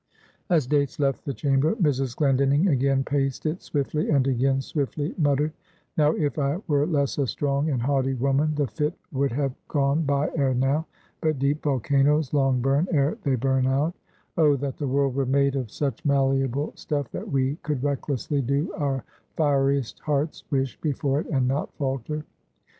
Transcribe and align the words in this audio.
As 0.49 0.65
Dates 0.65 0.97
left 0.99 1.25
the 1.25 1.33
chamber, 1.35 1.75
Mrs. 1.75 2.15
Glendinning 2.15 2.67
again 2.67 3.03
paced 3.03 3.45
it 3.45 3.61
swiftly, 3.61 4.09
and 4.09 4.25
again 4.25 4.59
swiftly 4.59 5.13
muttered: 5.15 5.53
"Now, 5.95 6.13
if 6.13 6.39
I 6.39 6.57
were 6.67 6.87
less 6.87 7.19
a 7.19 7.27
strong 7.27 7.69
and 7.69 7.83
haughty 7.83 8.15
woman, 8.15 8.55
the 8.55 8.65
fit 8.65 8.95
would 9.11 9.31
have 9.33 9.53
gone 9.67 10.01
by 10.01 10.31
ere 10.33 10.55
now. 10.55 10.87
But 11.21 11.37
deep 11.37 11.61
volcanoes 11.61 12.33
long 12.33 12.61
burn, 12.61 12.87
ere 12.89 13.15
they 13.21 13.35
burn 13.35 13.67
out. 13.67 13.93
Oh, 14.37 14.55
that 14.55 14.77
the 14.77 14.87
world 14.87 15.13
were 15.13 15.27
made 15.27 15.55
of 15.55 15.69
such 15.69 16.03
malleable 16.03 16.71
stuff, 16.75 17.11
that 17.11 17.29
we 17.31 17.57
could 17.57 17.83
recklessly 17.83 18.41
do 18.41 18.73
our 18.73 19.03
fieriest 19.37 19.99
heart's 19.99 20.43
wish 20.49 20.81
before 20.81 21.19
it, 21.19 21.27
and 21.27 21.47
not 21.47 21.71
falter. 21.75 22.23